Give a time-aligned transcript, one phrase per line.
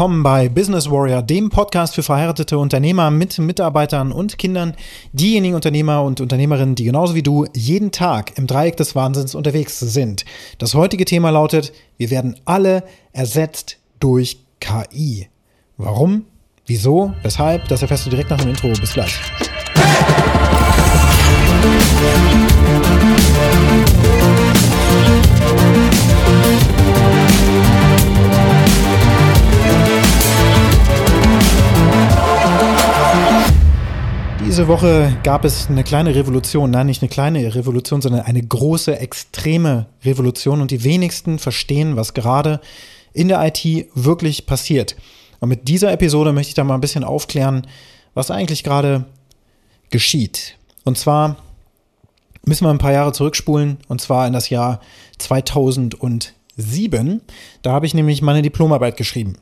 [0.00, 4.76] Willkommen bei Business Warrior, dem Podcast für verheiratete Unternehmer mit Mitarbeitern und Kindern,
[5.12, 9.80] diejenigen Unternehmer und Unternehmerinnen, die genauso wie du jeden Tag im Dreieck des Wahnsinns unterwegs
[9.80, 10.24] sind.
[10.58, 15.26] Das heutige Thema lautet, wir werden alle ersetzt durch KI.
[15.78, 16.26] Warum?
[16.64, 17.12] Wieso?
[17.24, 17.66] Weshalb?
[17.66, 18.68] Das erfährst du direkt nach dem Intro.
[18.68, 19.18] Bis gleich.
[34.58, 38.98] Diese Woche gab es eine kleine Revolution, nein, nicht eine kleine Revolution, sondern eine große,
[38.98, 42.60] extreme Revolution und die wenigsten verstehen, was gerade
[43.12, 44.96] in der IT wirklich passiert.
[45.38, 47.68] Und mit dieser Episode möchte ich da mal ein bisschen aufklären,
[48.14, 49.04] was eigentlich gerade
[49.90, 50.56] geschieht.
[50.82, 51.36] Und zwar
[52.44, 54.80] müssen wir ein paar Jahre zurückspulen, und zwar in das Jahr
[55.18, 57.20] 2007.
[57.62, 59.34] Da habe ich nämlich meine Diplomarbeit geschrieben.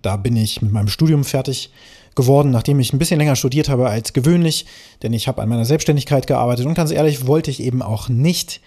[0.00, 1.70] Da bin ich mit meinem Studium fertig
[2.18, 4.66] geworden, nachdem ich ein bisschen länger studiert habe als gewöhnlich,
[5.04, 8.60] denn ich habe an meiner Selbstständigkeit gearbeitet und ganz ehrlich wollte ich eben auch nicht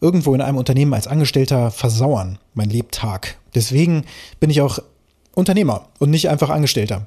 [0.00, 3.36] irgendwo in einem Unternehmen als Angestellter versauern, mein Lebtag.
[3.54, 4.04] Deswegen
[4.40, 4.80] bin ich auch
[5.32, 7.06] Unternehmer und nicht einfach Angestellter.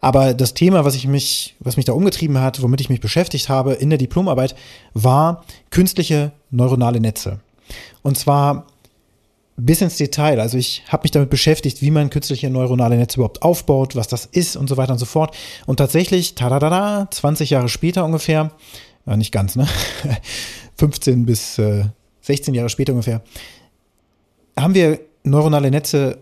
[0.00, 3.48] Aber das Thema, was ich mich, was mich da umgetrieben hat, womit ich mich beschäftigt
[3.48, 4.56] habe in der Diplomarbeit,
[4.92, 7.38] war künstliche neuronale Netze.
[8.02, 8.66] Und zwar
[9.56, 10.40] bis ins Detail.
[10.40, 14.26] Also ich habe mich damit beschäftigt, wie man künstliche neuronale Netze überhaupt aufbaut, was das
[14.26, 15.34] ist und so weiter und so fort.
[15.66, 18.52] Und tatsächlich, tada, 20 Jahre später ungefähr,
[19.06, 19.66] ja, nicht ganz, ne?
[20.78, 21.84] 15 bis äh,
[22.20, 23.22] 16 Jahre später ungefähr,
[24.58, 26.18] haben wir neuronale Netze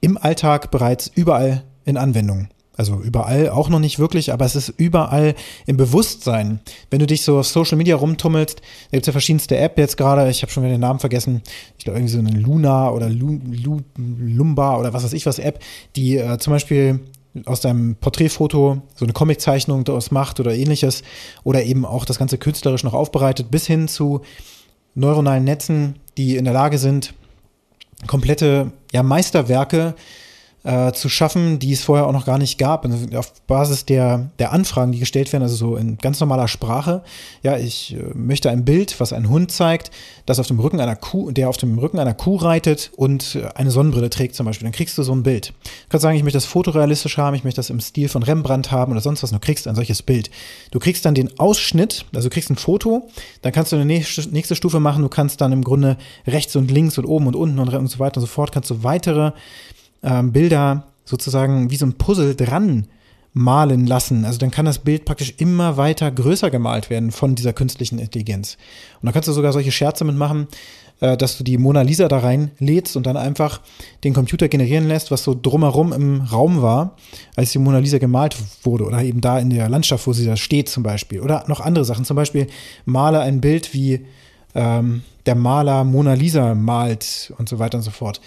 [0.00, 2.48] im Alltag bereits überall in Anwendung.
[2.76, 5.34] Also überall auch noch nicht wirklich, aber es ist überall
[5.66, 6.60] im Bewusstsein.
[6.90, 9.96] Wenn du dich so auf Social Media rumtummelst, da gibt es ja verschiedenste App jetzt
[9.96, 11.42] gerade, ich habe schon wieder den Namen vergessen,
[11.78, 15.38] ich glaube irgendwie so eine Luna oder Lu, Lu, Lumba oder was weiß ich was
[15.38, 15.60] App,
[15.96, 17.00] die äh, zum Beispiel
[17.44, 21.02] aus deinem Porträtfoto so eine Comiczeichnung daraus macht oder ähnliches.
[21.44, 24.22] Oder eben auch das Ganze künstlerisch noch aufbereitet, bis hin zu
[24.94, 27.12] neuronalen Netzen, die in der Lage sind,
[28.06, 29.94] komplette ja, Meisterwerke
[30.92, 32.84] zu schaffen, die es vorher auch noch gar nicht gab.
[32.84, 37.02] Und auf Basis der, der Anfragen, die gestellt werden, also so in ganz normaler Sprache.
[37.42, 39.90] Ja, ich äh, möchte ein Bild, was ein Hund zeigt,
[40.26, 43.48] das auf dem Rücken einer Kuh, der auf dem Rücken einer Kuh reitet und äh,
[43.54, 44.66] eine Sonnenbrille trägt zum Beispiel.
[44.66, 45.48] Dann kriegst du so ein Bild.
[45.48, 48.72] Du kannst sagen, ich möchte das fotorealistisch haben, ich möchte das im Stil von Rembrandt
[48.72, 49.30] haben oder sonst was.
[49.30, 50.30] Du kriegst ein solches Bild.
[50.72, 53.08] Du kriegst dann den Ausschnitt, also du kriegst ein Foto,
[53.42, 55.02] dann kannst du eine nächste, nächste Stufe machen.
[55.02, 55.96] Du kannst dann im Grunde
[56.26, 58.70] rechts und links und oben und unten und, und so weiter und so fort, kannst
[58.70, 59.32] du weitere
[60.06, 62.86] ähm, Bilder sozusagen wie so ein Puzzle dran
[63.34, 64.24] malen lassen.
[64.24, 68.56] Also dann kann das Bild praktisch immer weiter größer gemalt werden von dieser künstlichen Intelligenz.
[68.94, 70.46] Und dann kannst du sogar solche Scherze mitmachen,
[71.00, 73.60] äh, dass du die Mona Lisa da reinlädst und dann einfach
[74.04, 76.96] den Computer generieren lässt, was so drumherum im Raum war,
[77.34, 80.36] als die Mona Lisa gemalt wurde oder eben da in der Landschaft, wo sie da
[80.36, 81.20] steht zum Beispiel.
[81.20, 82.06] Oder noch andere Sachen.
[82.06, 82.46] Zum Beispiel
[82.86, 84.06] male ein Bild, wie
[84.54, 88.22] ähm, der Maler Mona Lisa malt und so weiter und so fort.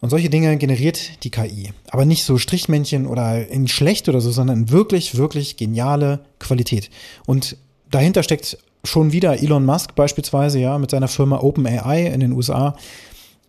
[0.00, 1.70] Und solche Dinge generiert die KI.
[1.88, 6.90] Aber nicht so Strichmännchen oder in schlecht oder so, sondern wirklich, wirklich geniale Qualität.
[7.24, 7.56] Und
[7.90, 12.76] dahinter steckt schon wieder Elon Musk beispielsweise, ja, mit seiner Firma OpenAI in den USA.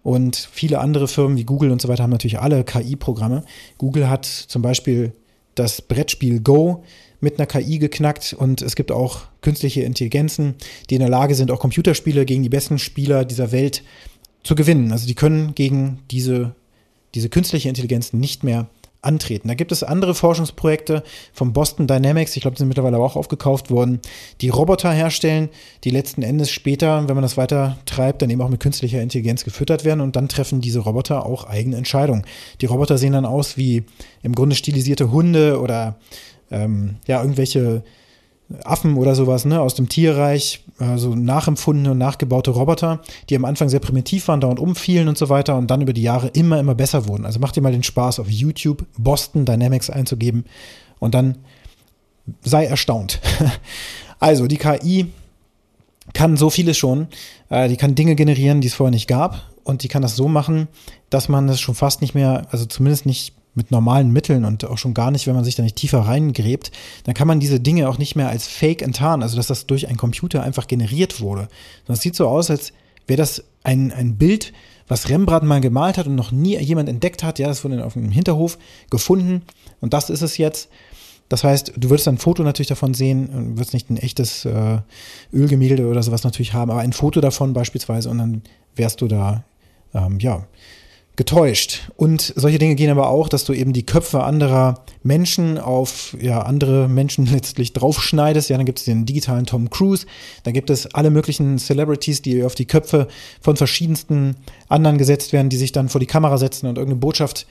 [0.04, 3.44] Und viele andere Firmen wie Google und so weiter haben natürlich alle KI-Programme.
[3.78, 5.12] Google hat zum Beispiel
[5.56, 6.84] das Brettspiel Go
[7.20, 10.56] mit einer KI geknackt und es gibt auch künstliche Intelligenzen,
[10.90, 13.84] die in der Lage sind, auch Computerspiele gegen die besten Spieler dieser Welt
[14.56, 14.92] gewinnen.
[14.92, 16.56] Also die können gegen diese,
[17.16, 18.68] diese künstliche Intelligenz nicht mehr
[19.02, 19.48] antreten.
[19.48, 23.70] Da gibt es andere Forschungsprojekte vom Boston Dynamics, ich glaube, die sind mittlerweile auch aufgekauft
[23.70, 24.00] worden,
[24.42, 25.50] die Roboter herstellen,
[25.84, 29.44] die letzten Endes später, wenn man das weiter treibt, dann eben auch mit künstlicher Intelligenz
[29.44, 32.26] gefüttert werden und dann treffen diese Roboter auch eigene Entscheidungen.
[32.62, 33.84] Die Roboter sehen dann aus wie
[34.24, 35.98] im Grunde stilisierte Hunde oder
[36.52, 37.84] ähm, ja, irgendwelche
[38.64, 43.68] Affen oder sowas, ne, aus dem Tierreich, also nachempfundene und nachgebaute Roboter, die am Anfang
[43.68, 46.76] sehr primitiv waren, dauernd umfielen und so weiter und dann über die Jahre immer, immer
[46.76, 47.26] besser wurden.
[47.26, 50.46] Also macht dir mal den Spaß, auf YouTube Boston Dynamics einzugeben
[51.00, 51.40] und dann
[52.42, 53.20] sei erstaunt.
[54.20, 55.08] also die KI
[56.14, 57.08] kann so vieles schon.
[57.50, 59.44] Äh, die kann Dinge generieren, die es vorher nicht gab.
[59.64, 60.70] Und die kann das so machen,
[61.10, 64.78] dass man es schon fast nicht mehr, also zumindest nicht mit normalen Mitteln und auch
[64.78, 66.72] schon gar nicht, wenn man sich da nicht tiefer reingräbt,
[67.04, 69.88] dann kann man diese Dinge auch nicht mehr als Fake enttarnen, also dass das durch
[69.88, 71.50] einen Computer einfach generiert wurde.
[71.86, 72.72] Das sieht so aus, als
[73.08, 74.54] wäre das ein, ein Bild,
[74.88, 77.40] was Rembrandt mal gemalt hat und noch nie jemand entdeckt hat.
[77.40, 78.60] Ja, das wurde auf dem Hinterhof
[78.92, 79.42] gefunden
[79.82, 80.70] und das ist es jetzt.
[81.28, 84.78] Das heißt, du würdest ein Foto natürlich davon sehen, würdest nicht ein echtes äh,
[85.34, 88.42] Ölgemälde oder sowas natürlich haben, aber ein Foto davon beispielsweise und dann
[88.76, 89.44] wärst du da,
[89.94, 90.46] ähm, ja,
[91.18, 91.90] getäuscht.
[91.98, 96.44] Und solche Dinge gehen aber auch, dass du eben die Köpfe anderer Menschen auf ja,
[96.44, 98.50] andere Menschen letztlich draufschneidest.
[98.50, 100.06] Ja, dann gibt es den digitalen Tom Cruise,
[100.44, 103.08] dann gibt es alle möglichen Celebrities, die auf die Köpfe
[103.42, 104.36] von verschiedensten
[104.70, 107.48] anderen gesetzt werden, die sich dann vor die Kamera setzen und irgendeine Botschaft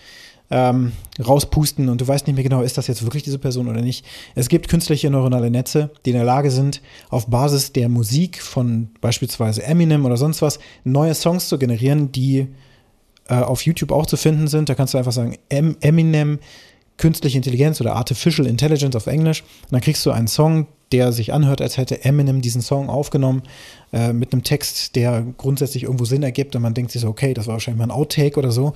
[0.48, 3.82] ähm, rauspusten und du weißt nicht mehr genau, ist das jetzt wirklich diese Person oder
[3.82, 4.06] nicht.
[4.36, 8.90] Es gibt künstliche neuronale Netze, die in der Lage sind, auf Basis der Musik von
[9.00, 12.46] beispielsweise Eminem oder sonst was neue Songs zu generieren, die
[13.28, 14.68] äh, auf YouTube auch zu finden sind.
[14.68, 16.38] Da kannst du einfach sagen, Eminem,
[16.96, 19.42] künstliche Intelligenz oder Artificial Intelligence auf Englisch.
[19.42, 23.42] Und dann kriegst du einen Song, der sich anhört, als hätte Eminem diesen Song aufgenommen,
[23.92, 26.56] äh, mit einem Text, der grundsätzlich irgendwo Sinn ergibt.
[26.56, 28.72] Und man denkt sich so, okay, das war wahrscheinlich mal ein Outtake oder so.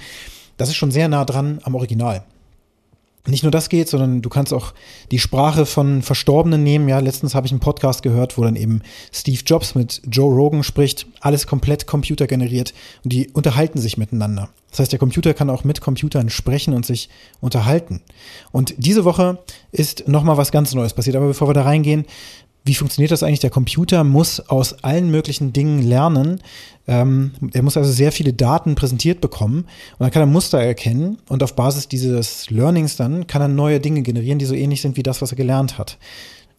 [0.56, 2.24] Das ist schon sehr nah dran am Original
[3.26, 4.72] nicht nur das geht, sondern du kannst auch
[5.10, 6.88] die Sprache von Verstorbenen nehmen.
[6.88, 8.82] Ja, letztens habe ich einen Podcast gehört, wo dann eben
[9.12, 11.06] Steve Jobs mit Joe Rogan spricht.
[11.20, 12.72] Alles komplett computergeneriert
[13.04, 14.48] und die unterhalten sich miteinander.
[14.70, 17.08] Das heißt, der Computer kann auch mit Computern sprechen und sich
[17.40, 18.00] unterhalten.
[18.52, 19.38] Und diese Woche
[19.72, 21.16] ist nochmal was ganz Neues passiert.
[21.16, 22.06] Aber bevor wir da reingehen,
[22.70, 23.40] wie funktioniert das eigentlich?
[23.40, 26.40] Der Computer muss aus allen möglichen Dingen lernen.
[26.86, 31.18] Ähm, er muss also sehr viele Daten präsentiert bekommen und dann kann er Muster erkennen
[31.28, 34.96] und auf Basis dieses Learnings dann kann er neue Dinge generieren, die so ähnlich sind
[34.96, 35.98] wie das, was er gelernt hat.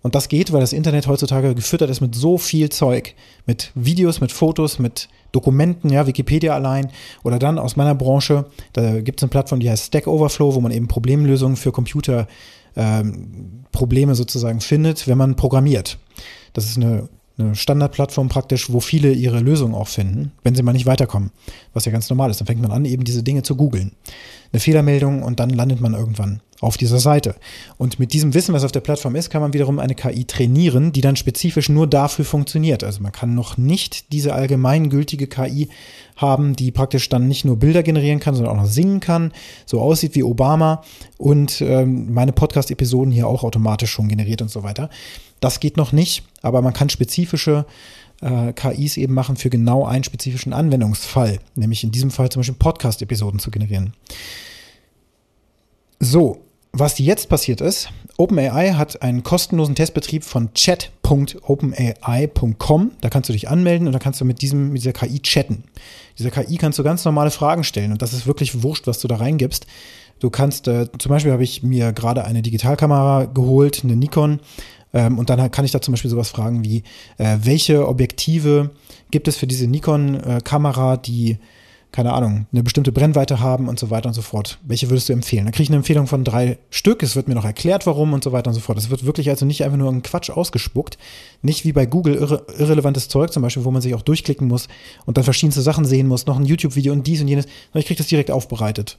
[0.04, 3.14] Und das geht, weil das Internet heutzutage gefüttert ist mit so viel Zeug,
[3.46, 6.90] mit Videos, mit Fotos, mit Dokumenten, ja, Wikipedia allein
[7.24, 10.62] oder dann aus meiner Branche, da gibt es eine Plattform, die heißt Stack Overflow, wo
[10.62, 12.28] man eben Problemlösungen für Computer
[12.76, 15.98] ähm, Probleme sozusagen findet, wenn man programmiert.
[16.54, 17.08] Das ist eine,
[17.42, 21.32] eine Standardplattform praktisch, wo viele ihre Lösungen auch finden, wenn sie mal nicht weiterkommen,
[21.74, 22.40] was ja ganz normal ist.
[22.40, 23.92] Dann fängt man an, eben diese Dinge zu googeln.
[24.54, 27.36] Eine Fehlermeldung und dann landet man irgendwann auf dieser Seite.
[27.78, 30.92] Und mit diesem Wissen, was auf der Plattform ist, kann man wiederum eine KI trainieren,
[30.92, 32.84] die dann spezifisch nur dafür funktioniert.
[32.84, 35.70] Also man kann noch nicht diese allgemeingültige KI
[36.18, 39.34] haben, die praktisch dann nicht nur Bilder generieren kann, sondern auch noch singen kann,
[39.66, 40.84] so aussieht wie Obama
[41.18, 44.90] und ähm, meine Podcast-Episoden hier auch automatisch schon generiert und so weiter.
[45.42, 47.66] Das geht noch nicht, aber man kann spezifische
[48.22, 52.56] äh, KIs eben machen für genau einen spezifischen Anwendungsfall, nämlich in diesem Fall zum Beispiel
[52.56, 53.94] Podcast-Episoden zu generieren.
[56.00, 62.92] So, was jetzt passiert ist, OpenAI hat einen kostenlosen Testbetrieb von chat.openai.com.
[63.02, 65.66] Da kannst du dich anmelden und da kannst du mit, diesem, mit dieser KI chatten.
[66.18, 69.10] Dieser KI kannst du ganz normale Fragen stellen und das ist wirklich wurscht, was du
[69.10, 69.68] da reingibst.
[70.20, 74.40] Du kannst, äh, zum Beispiel habe ich mir gerade eine Digitalkamera geholt, eine Nikon,
[74.94, 76.84] ähm, und dann kann ich da zum Beispiel sowas fragen wie,
[77.18, 78.72] äh, welche Objektive
[79.12, 81.38] gibt es für diese Nikon-Kamera, die
[81.92, 84.60] keine Ahnung, eine bestimmte Brennweite haben und so weiter und so fort.
[84.64, 85.44] Welche würdest du empfehlen?
[85.44, 87.04] Dann kriege ich eine Empfehlung von drei Stück.
[87.04, 88.78] Es wird mir noch erklärt, warum und so weiter und so fort.
[88.78, 90.98] Es wird wirklich also nicht einfach nur ein Quatsch ausgespuckt.
[91.42, 94.70] Nicht wie bei Google irre, irrelevantes Zeug zum Beispiel, wo man sich auch durchklicken muss
[95.06, 97.46] und dann verschiedenste Sachen sehen muss, noch ein YouTube-Video und dies und jenes.
[97.74, 98.98] Ich kriege das direkt aufbereitet.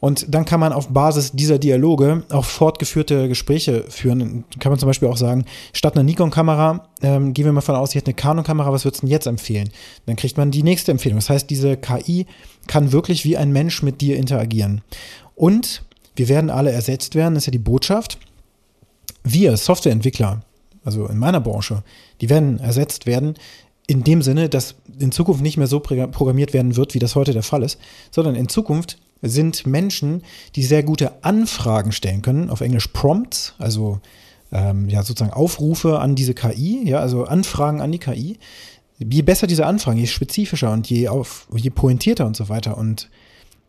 [0.00, 4.44] Und dann kann man auf Basis dieser Dialoge auch fortgeführte Gespräche führen.
[4.60, 7.90] Kann man zum Beispiel auch sagen, statt einer Nikon-Kamera, ähm, gehen wir mal von aus,
[7.90, 9.70] sie hat eine Canon-Kamera, was würdest du denn jetzt empfehlen?
[10.06, 11.18] Dann kriegt man die nächste Empfehlung.
[11.18, 12.26] Das heißt, diese KI
[12.68, 14.82] kann wirklich wie ein Mensch mit dir interagieren.
[15.34, 15.82] Und
[16.14, 18.18] wir werden alle ersetzt werden, das ist ja die Botschaft.
[19.24, 20.42] Wir, Softwareentwickler,
[20.84, 21.82] also in meiner Branche,
[22.20, 23.34] die werden ersetzt werden
[23.88, 27.32] in dem Sinne, dass in Zukunft nicht mehr so programmiert werden wird, wie das heute
[27.32, 27.80] der Fall ist,
[28.10, 30.22] sondern in Zukunft sind Menschen,
[30.54, 34.00] die sehr gute Anfragen stellen können, auf Englisch Prompts, also
[34.52, 38.38] ähm, ja sozusagen Aufrufe an diese KI, ja, also Anfragen an die KI.
[38.98, 43.08] Je besser diese Anfragen, je spezifischer und je, auf, je pointierter und so weiter und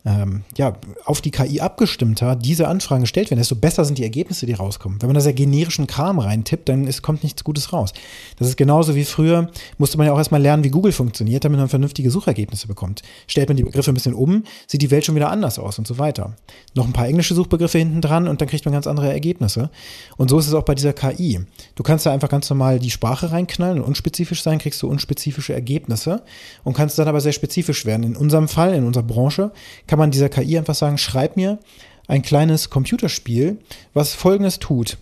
[0.04, 4.46] ähm, ja, auf die KI abgestimmter diese Anfragen gestellt werden, desto besser sind die Ergebnisse,
[4.46, 5.00] die rauskommen.
[5.02, 7.92] Wenn man da sehr generischen Kram reintippt, dann ist, kommt nichts Gutes raus.
[8.38, 11.58] Das ist genauso wie früher, musste man ja auch erstmal lernen, wie Google funktioniert, damit
[11.58, 13.02] man vernünftige Suchergebnisse bekommt.
[13.26, 15.86] Stellt man die Begriffe ein bisschen um, sieht die Welt schon wieder anders aus und
[15.86, 16.34] so weiter.
[16.74, 19.70] Noch ein paar englische Suchbegriffe hinten dran und dann kriegt man ganz andere Ergebnisse.
[20.16, 21.40] Und so ist es auch bei dieser KI.
[21.74, 25.52] Du kannst da einfach ganz normal die Sprache reinknallen und unspezifisch sein, kriegst du unspezifische
[25.52, 26.22] Ergebnisse
[26.64, 28.02] und kannst dann aber sehr spezifisch werden.
[28.04, 29.52] In unserem Fall, in unserer Branche,
[29.90, 31.58] kann man dieser KI einfach sagen, schreib mir
[32.06, 33.58] ein kleines Computerspiel,
[33.92, 34.98] was folgendes tut.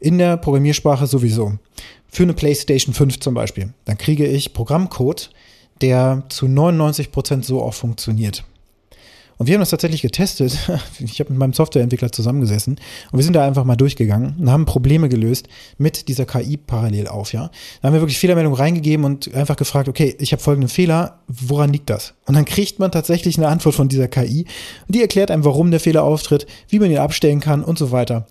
[0.00, 1.52] In der Programmiersprache sowieso.
[2.08, 3.72] Für eine PlayStation 5 zum Beispiel.
[3.84, 5.30] Dann kriege ich Programmcode,
[5.82, 8.42] der zu 99 Prozent so auch funktioniert.
[9.38, 10.58] Und wir haben das tatsächlich getestet.
[10.98, 12.76] Ich habe mit meinem Softwareentwickler zusammengesessen
[13.10, 17.08] und wir sind da einfach mal durchgegangen und haben Probleme gelöst mit dieser KI parallel
[17.08, 17.50] auf, ja.
[17.80, 21.72] Da haben wir wirklich Fehlermeldungen reingegeben und einfach gefragt, okay, ich habe folgenden Fehler, woran
[21.72, 22.14] liegt das?
[22.26, 24.46] Und dann kriegt man tatsächlich eine Antwort von dieser KI
[24.86, 27.90] und die erklärt einem, warum der Fehler auftritt, wie man ihn abstellen kann und so
[27.90, 28.26] weiter.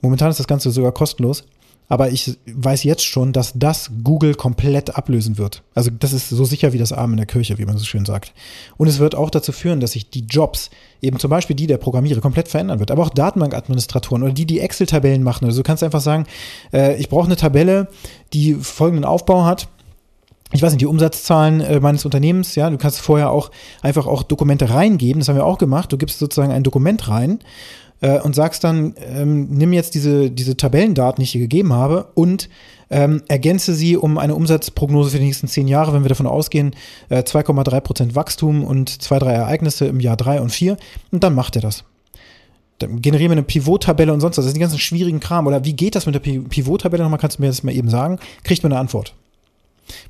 [0.00, 1.44] Momentan ist das Ganze sogar kostenlos.
[1.90, 5.64] Aber ich weiß jetzt schon, dass das Google komplett ablösen wird.
[5.74, 8.06] Also das ist so sicher wie das Arm in der Kirche, wie man so schön
[8.06, 8.32] sagt.
[8.76, 10.70] Und es wird auch dazu führen, dass sich die Jobs,
[11.02, 12.92] eben zum Beispiel die der Programmierer, komplett verändern wird.
[12.92, 15.46] Aber auch Datenbankadministratoren oder die, die Excel-Tabellen machen.
[15.46, 16.26] Also du kannst einfach sagen,
[16.72, 17.88] äh, ich brauche eine Tabelle,
[18.32, 19.68] die folgenden Aufbau hat
[20.52, 24.24] ich weiß nicht, die Umsatzzahlen äh, meines Unternehmens, ja, du kannst vorher auch einfach auch
[24.24, 27.38] Dokumente reingeben, das haben wir auch gemacht, du gibst sozusagen ein Dokument rein
[28.00, 32.08] äh, und sagst dann, ähm, nimm jetzt diese, diese Tabellendaten, die ich hier gegeben habe
[32.14, 32.48] und
[32.90, 36.74] ähm, ergänze sie um eine Umsatzprognose für die nächsten zehn Jahre, wenn wir davon ausgehen,
[37.08, 40.76] äh, 2,3 Prozent Wachstum und zwei, drei Ereignisse im Jahr drei und vier
[41.12, 41.84] und dann macht er das.
[42.80, 44.44] Dann generieren wir eine Pivot-Tabelle und sonst was.
[44.44, 45.46] Das ist die ganzen schwierigen Kram.
[45.46, 47.20] Oder wie geht das mit der Pivot-Tabelle nochmal?
[47.20, 48.18] Kannst du mir das mal eben sagen?
[48.42, 49.14] Kriegt man eine Antwort.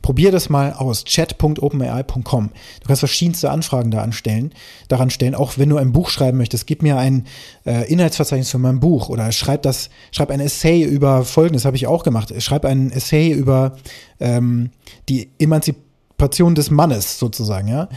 [0.02, 1.04] Probier das mal aus.
[1.04, 2.50] chat.openai.com.
[2.80, 4.52] Du kannst verschiedenste Anfragen da anstellen,
[4.88, 6.66] daran stellen, auch wenn du ein Buch schreiben möchtest.
[6.66, 7.26] Gib mir ein
[7.66, 11.86] äh, Inhaltsverzeichnis für mein Buch oder schreib das, schreib ein Essay über Folgendes, habe ich
[11.86, 12.32] auch gemacht.
[12.42, 13.76] Schreib ein Essay über
[14.18, 14.70] ähm,
[15.08, 17.88] die Emanzipation des Mannes sozusagen, ja.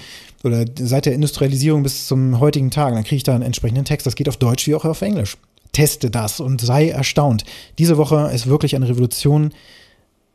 [0.43, 2.93] Oder seit der Industrialisierung bis zum heutigen Tag.
[2.93, 4.05] Dann kriege ich da einen entsprechenden Text.
[4.05, 5.37] Das geht auf Deutsch wie auch auf Englisch.
[5.71, 7.43] Teste das und sei erstaunt.
[7.79, 9.53] Diese Woche ist wirklich eine Revolution,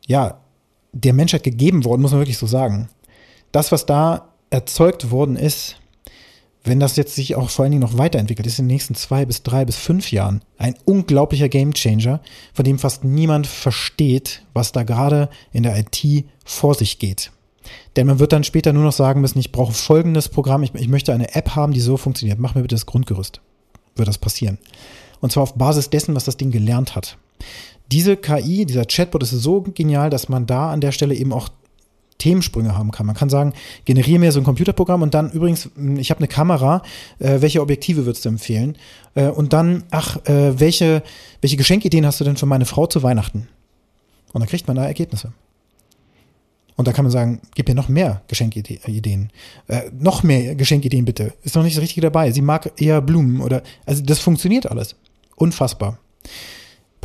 [0.06, 0.40] ja,
[0.92, 2.88] der Menschheit gegeben worden, muss man wirklich so sagen.
[3.52, 5.76] Das, was da erzeugt worden ist,
[6.64, 9.24] wenn das jetzt sich auch vor allen Dingen noch weiterentwickelt, ist in den nächsten zwei
[9.24, 12.20] bis drei bis fünf Jahren ein unglaublicher Gamechanger,
[12.52, 17.30] von dem fast niemand versteht, was da gerade in der IT vor sich geht.
[17.96, 20.88] Denn man wird dann später nur noch sagen müssen, ich brauche folgendes Programm, ich, ich
[20.88, 22.38] möchte eine App haben, die so funktioniert.
[22.38, 23.40] Mach mir bitte das Grundgerüst.
[23.96, 24.58] Wird das passieren.
[25.20, 27.18] Und zwar auf Basis dessen, was das Ding gelernt hat
[27.90, 31.48] diese KI, dieser Chatbot ist so genial, dass man da an der Stelle eben auch
[32.18, 33.06] Themensprünge haben kann.
[33.06, 33.52] Man kann sagen,
[33.84, 36.82] generiere mir so ein Computerprogramm und dann übrigens, hm, ich habe eine Kamera,
[37.18, 38.76] äh, welche Objektive würdest du empfehlen?
[39.14, 41.02] Äh, und dann, ach, äh, welche,
[41.40, 43.48] welche Geschenkideen hast du denn für meine Frau zu Weihnachten?
[44.32, 45.32] Und dann kriegt man da Ergebnisse.
[46.76, 49.30] Und da kann man sagen, gib mir noch mehr Geschenkideen.
[49.66, 51.34] Äh, noch mehr Geschenkideen bitte.
[51.42, 52.30] Ist noch nicht das Richtige dabei.
[52.30, 54.94] Sie mag eher Blumen oder, also das funktioniert alles.
[55.34, 55.98] Unfassbar.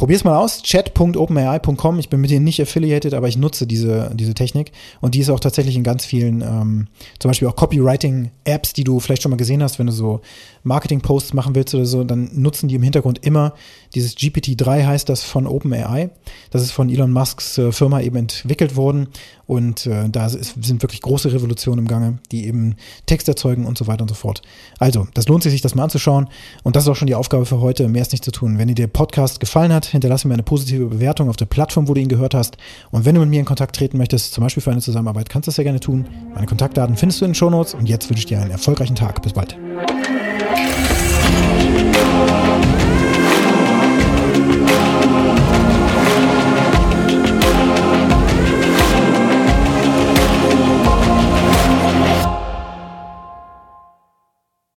[0.04, 1.98] Probier's mal aus, chat.openai.com.
[1.98, 4.74] Ich bin mit denen nicht affiliated, aber ich nutze diese, diese Technik.
[5.00, 6.88] Und die ist auch tatsächlich in ganz vielen, ähm,
[7.20, 10.20] zum Beispiel auch Copywriting-Apps, die du vielleicht schon mal gesehen hast, wenn du so
[10.64, 13.54] Marketing-Posts machen willst oder so, dann nutzen die im Hintergrund immer
[13.96, 16.10] dieses GPT-3 heißt das von OpenAI.
[16.52, 19.08] Das ist von Elon Musks äh, Firma eben entwickelt worden.
[19.46, 23.78] Und äh, da ist, sind wirklich große Revolutionen im Gange, die eben Text erzeugen und
[23.78, 24.42] so weiter und so fort.
[24.80, 26.28] Also, das lohnt sich, sich das mal anzuschauen.
[26.64, 27.88] Und das ist auch schon die Aufgabe für heute.
[27.88, 28.58] Mehr ist nicht zu tun.
[28.58, 31.94] Wenn dir der Podcast gefallen hat, hinterlasse mir eine positive Bewertung auf der Plattform, wo
[31.94, 32.58] du ihn gehört hast.
[32.92, 35.48] Und wenn du mit mir in Kontakt treten möchtest, zum Beispiel für eine Zusammenarbeit, kannst
[35.48, 36.06] du das ja gerne tun.
[36.34, 39.22] Meine Kontaktdaten findest du in den Shownotes und jetzt wünsche ich dir einen erfolgreichen Tag.
[39.22, 39.58] Bis bald.